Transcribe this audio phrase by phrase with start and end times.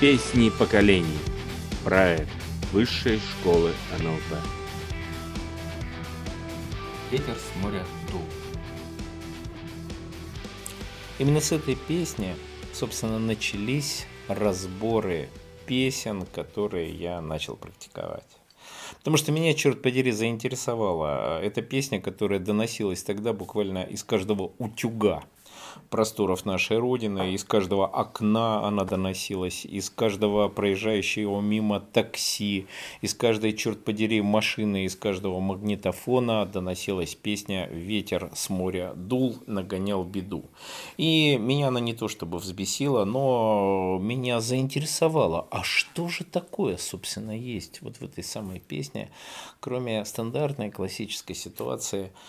[0.00, 1.18] Песни поколений.
[1.82, 2.30] Проект
[2.72, 4.38] Высшей школы НЛП.
[7.10, 8.22] Ветер с моря дул.
[11.18, 12.36] Именно с этой песни,
[12.72, 15.28] собственно, начались разборы
[15.66, 18.38] песен, которые я начал практиковать.
[18.98, 25.24] Потому что меня, черт подери, заинтересовала эта песня, которая доносилась тогда буквально из каждого утюга
[25.90, 32.66] просторов нашей Родины, из каждого окна она доносилась, из каждого проезжающего мимо такси,
[33.00, 40.04] из каждой, черт подери, машины, из каждого магнитофона доносилась песня «Ветер с моря дул, нагонял
[40.04, 40.44] беду».
[40.96, 47.36] И меня она не то чтобы взбесила, но меня заинтересовало, а что же такое, собственно,
[47.36, 49.10] есть вот в этой самой песне,
[49.60, 52.12] кроме стандартной классической ситуации–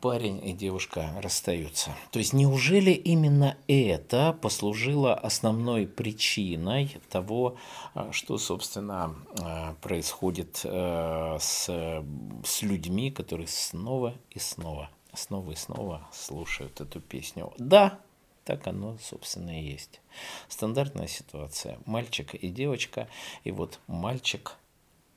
[0.00, 1.90] парень и девушка расстаются.
[2.10, 7.56] То есть неужели именно это послужило основной причиной того,
[7.94, 12.04] а, что, собственно, а, происходит э, с,
[12.44, 17.52] с людьми, которые снова и снова, снова и снова слушают эту песню?
[17.58, 17.98] Да,
[18.44, 20.00] так оно, собственно, и есть.
[20.48, 21.78] Стандартная ситуация.
[21.86, 23.08] Мальчик и девочка,
[23.44, 24.56] и вот мальчик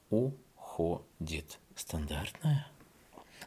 [0.10, 1.60] уходит.
[1.76, 2.68] Стандартная?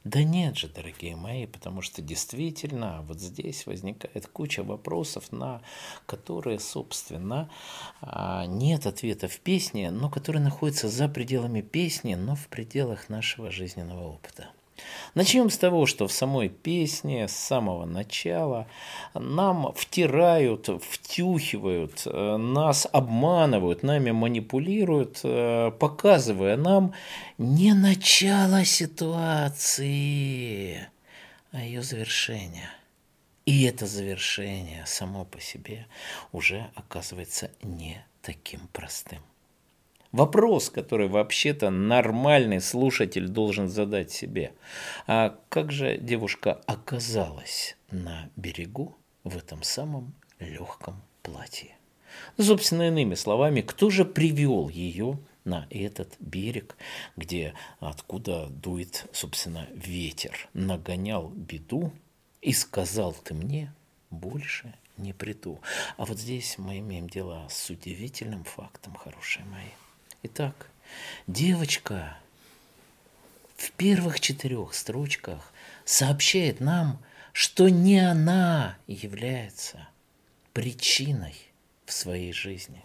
[0.04, 5.60] Да нет же, дорогие мои, потому что действительно вот здесь возникает куча вопросов, на
[6.06, 7.50] которые, собственно,
[8.00, 13.50] а, нет ответа в песне, но которые находятся за пределами песни, но в пределах нашего
[13.50, 14.48] жизненного опыта.
[15.14, 18.66] Начнем с того, что в самой песне с самого начала
[19.14, 26.94] нам втирают, втюхивают, э, нас обманывают, нами манипулируют, э, показывая нам
[27.38, 30.08] не начало ситуации,
[31.52, 32.70] а ее завершение.
[33.46, 35.86] И это завершение само по себе
[36.30, 39.20] уже оказывается не таким простым.
[40.12, 44.52] Вопрос, который вообще-то нормальный слушатель должен задать себе.
[45.06, 51.76] А как же девушка оказалась на берегу в этом самом легком платье?
[52.36, 56.76] Ну, собственно, иными словами, кто же привел ее на этот берег,
[57.16, 61.92] где откуда дует, собственно, ветер, нагонял беду
[62.40, 63.72] и сказал ты мне,
[64.10, 65.60] больше не приду.
[65.96, 69.70] А вот здесь мы имеем дело с удивительным фактом, хорошие мои.
[70.22, 70.66] Итак,
[71.26, 72.18] девочка
[73.56, 75.52] в первых четырех строчках
[75.86, 79.88] сообщает нам, что не она является
[80.52, 81.34] причиной
[81.86, 82.84] в своей жизни,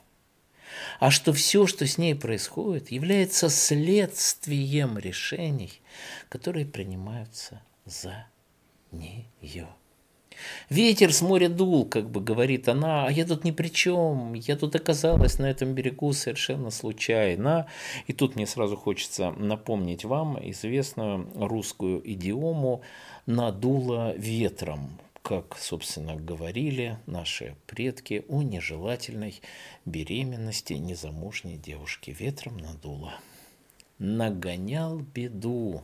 [1.00, 5.81] а что все, что с ней происходит, является следствием решений,
[6.29, 8.28] которые принимаются за
[8.91, 9.68] нее.
[10.69, 14.56] Ветер с моря дул, как бы говорит она, а я тут ни при чем, я
[14.56, 17.68] тут оказалась на этом берегу совершенно случайно.
[18.07, 22.81] И тут мне сразу хочется напомнить вам известную русскую идиому
[23.25, 29.41] «надуло ветром», как, собственно, говорили наши предки о нежелательной
[29.85, 32.16] беременности незамужней девушки.
[32.18, 33.13] Ветром надуло.
[33.97, 35.81] Нагонял беду,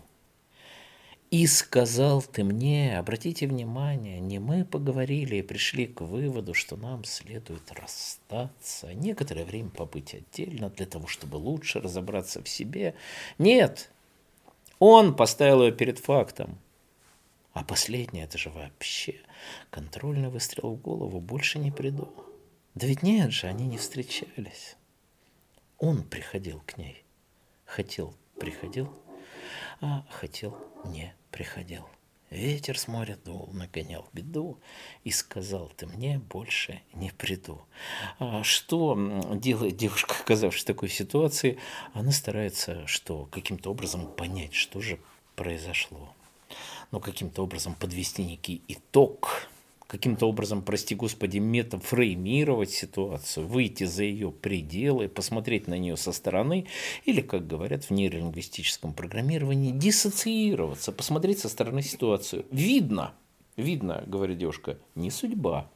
[1.32, 7.06] и сказал ты мне, обратите внимание, не мы поговорили и пришли к выводу, что нам
[7.06, 12.96] следует расстаться, некоторое время побыть отдельно для того, чтобы лучше разобраться в себе.
[13.38, 13.92] Нет,
[14.78, 16.60] он поставил ее перед фактом.
[17.54, 19.16] А последнее, это же вообще
[19.70, 22.14] контрольный выстрел в голову, больше не приду.
[22.76, 24.76] Да ведь нет же, они не встречались.
[25.78, 27.06] Он приходил к ней,
[27.66, 28.94] хотел, приходил,
[29.82, 31.88] а хотел не приходил.
[32.30, 34.58] Ветер с моря дул, нагонял беду
[35.04, 37.62] и сказал, ты мне больше не приду.
[38.20, 38.98] А что
[39.36, 41.60] делает девушка, оказавшись в такой ситуации?
[41.94, 43.26] Она старается что?
[43.26, 44.98] Каким-то образом понять, что же
[45.36, 46.16] произошло.
[46.92, 49.50] Но каким-то образом подвести некий итог–
[49.92, 56.66] каким-то образом, прости господи, метафреймировать ситуацию, выйти за ее пределы, посмотреть на нее со стороны,
[57.04, 62.46] или, как говорят в нейролингвистическом программировании, диссоциироваться, посмотреть со стороны ситуацию.
[62.52, 63.14] Видно,
[63.58, 65.70] видно, говорит девушка, не судьба.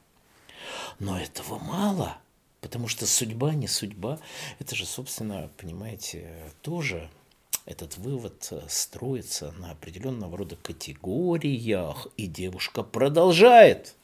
[0.98, 2.16] Но этого мало,
[2.62, 4.18] потому что судьба не судьба,
[4.58, 6.30] это же, собственно, понимаете,
[6.62, 7.10] тоже
[7.66, 13.96] этот вывод строится на определенного рода категориях, и девушка продолжает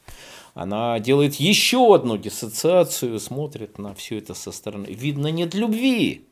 [0.53, 4.87] она делает еще одну диссоциацию, смотрит на все это со стороны.
[4.87, 6.27] Видно, нет любви.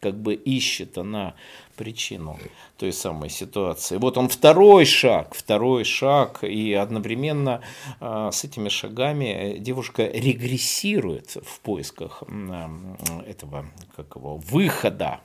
[0.00, 1.34] как бы ищет она
[1.74, 2.38] причину
[2.76, 3.96] той самой ситуации.
[3.96, 7.60] Вот он второй шаг, второй шаг, и одновременно
[8.00, 12.68] э, с этими шагами девушка регрессирует в поисках э,
[13.26, 13.66] этого
[13.96, 15.20] как его, выхода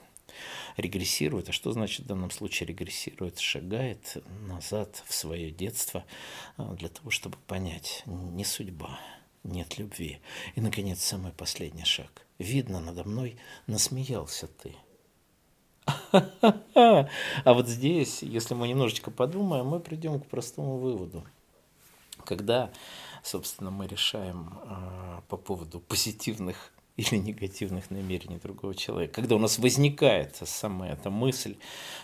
[0.76, 1.48] регрессирует.
[1.48, 3.38] А что значит в данном случае регрессирует?
[3.38, 6.04] Шагает назад в свое детство
[6.56, 8.98] а, для того, чтобы понять, не судьба,
[9.44, 10.20] нет любви.
[10.54, 12.26] И, наконец, самый последний шаг.
[12.38, 13.36] Видно, надо мной
[13.66, 14.74] насмеялся ты.
[16.74, 21.24] А вот здесь, если мы немножечко подумаем, мы придем к простому выводу.
[22.24, 22.70] Когда,
[23.22, 29.14] собственно, мы решаем э, по поводу позитивных или негативных намерений другого человека.
[29.14, 31.56] Когда у нас возникает сама эта мысль,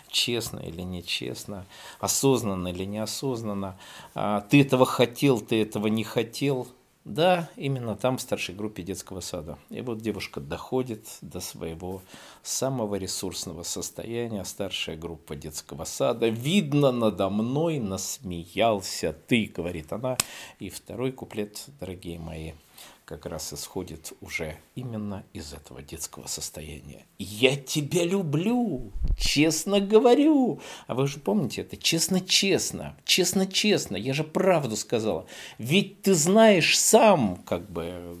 [0.09, 1.65] честно или нечестно,
[1.99, 3.77] осознанно или неосознанно,
[4.15, 6.67] а, ты этого хотел, ты этого не хотел,
[7.05, 9.57] да, именно там, в старшей группе детского сада.
[9.69, 12.01] И вот девушка доходит до своего
[12.43, 16.27] самого ресурсного состояния, старшая группа детского сада.
[16.27, 20.17] Видно, надо мной насмеялся ты, говорит она.
[20.59, 22.53] И второй куплет, дорогие мои–
[23.09, 27.07] как раз исходит уже именно из этого детского состояния.
[27.17, 30.59] «Я тебя люблю, честно говорю».
[30.85, 31.75] А вы же помните это?
[31.75, 35.25] Честно-честно, честно-честно, я же правду сказала.
[35.57, 38.15] Ведь ты знаешь сам, как бы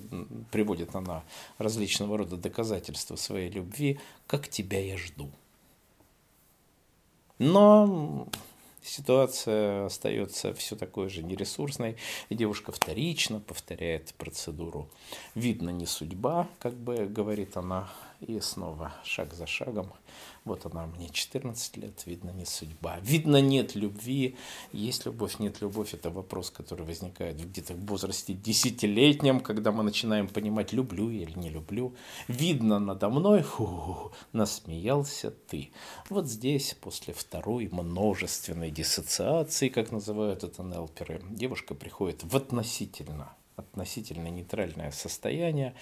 [0.51, 1.23] приводит она
[1.59, 5.29] различного рода доказательства своей любви, как тебя я жду.
[7.37, 8.27] Но
[8.83, 11.97] ситуация остается все такой же нересурсной,
[12.29, 14.89] и девушка вторично повторяет процедуру.
[15.35, 17.89] Видно, не судьба, как бы говорит она,
[18.21, 19.91] и снова шаг за шагом
[20.49, 22.97] вот она мне 14 лет, видно, не судьба.
[23.01, 24.35] Видно, нет любви.
[24.73, 25.93] Есть любовь, нет любовь.
[25.93, 31.37] Это вопрос, который возникает где-то в возрасте десятилетнем, когда мы начинаем понимать, люблю я или
[31.37, 31.93] не люблю.
[32.27, 35.71] Видно надо мной, фу, насмеялся ты.
[36.09, 43.33] Вот здесь, после второй множественной диссоциации, как называют это нелперы, девушка приходит в относительно
[43.79, 45.73] относительно нейтральное состояние,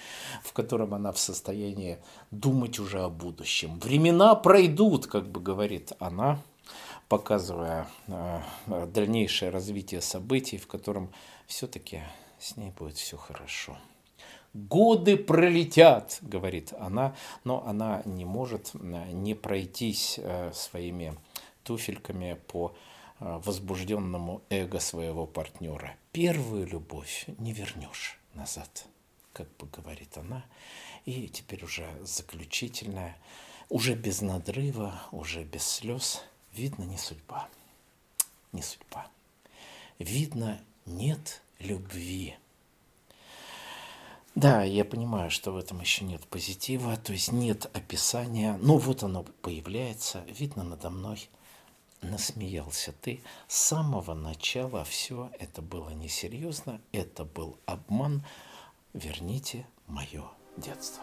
[0.44, 1.98] в котором она в состоянии
[2.30, 3.80] думать уже о будущем.
[3.80, 6.40] Времена пройдут, как бы говорит она,
[7.08, 8.40] показывая э,
[8.94, 11.10] дальнейшее развитие событий, в котором
[11.48, 12.02] все-таки
[12.38, 13.76] с ней будет все хорошо.
[14.54, 21.16] Годы пролетят, говорит она, но она не может э, не пройтись э, своими
[21.64, 22.74] туфельками по
[23.20, 25.96] возбужденному эго своего партнера.
[26.12, 28.86] Первую любовь не вернешь назад,
[29.32, 30.44] как бы говорит она.
[31.04, 33.16] И теперь уже заключительная,
[33.68, 36.22] уже без надрыва, уже без слез.
[36.52, 37.48] Видно, не судьба.
[38.52, 39.06] Не судьба.
[39.98, 42.36] Видно, нет любви.
[44.34, 49.02] Да, я понимаю, что в этом еще нет позитива, то есть нет описания, но вот
[49.02, 51.28] оно появляется, видно надо мной
[52.02, 53.20] насмеялся ты.
[53.46, 58.22] С самого начала все это было несерьезно, это был обман.
[58.94, 60.24] Верните мое
[60.56, 61.02] детство.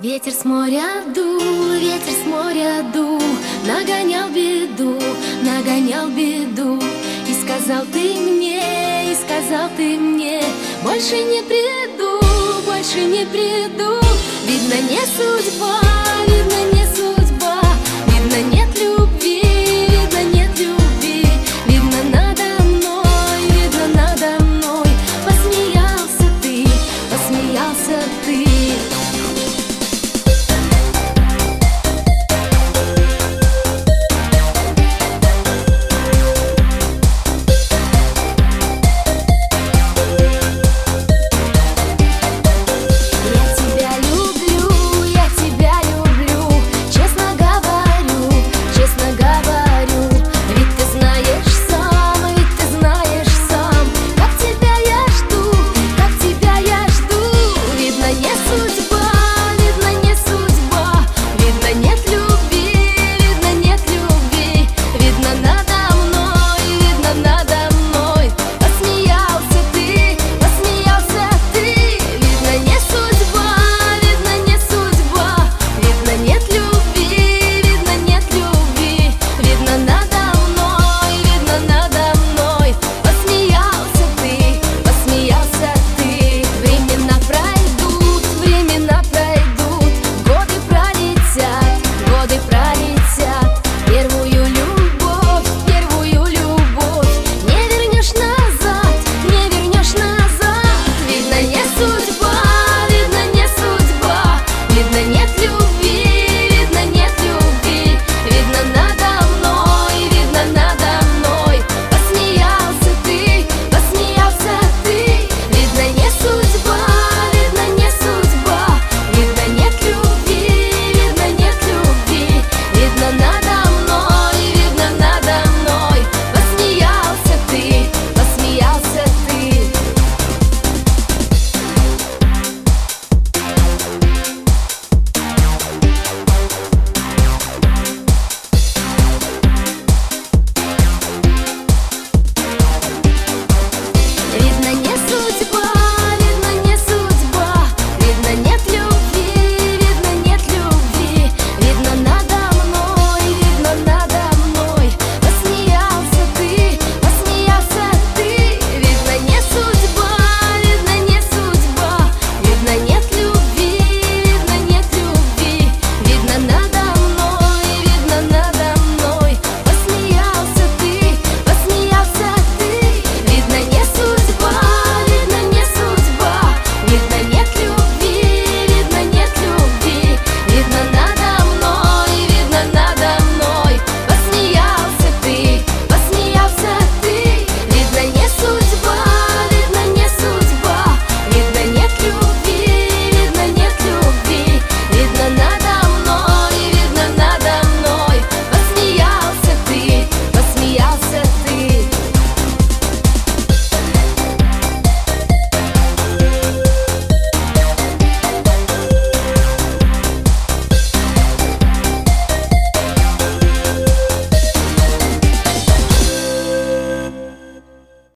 [0.00, 3.20] Ветер с моря дул, ветер с моря дул,
[3.66, 4.98] Нагонял беду,
[5.42, 6.80] нагонял беду.
[7.28, 10.42] И сказал ты мне, и сказал ты мне,
[10.82, 12.20] Больше не приду,
[12.64, 14.00] больше не приду,
[14.46, 15.82] Видно, не судьба.